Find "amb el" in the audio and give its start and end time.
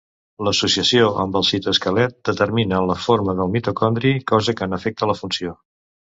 1.23-1.45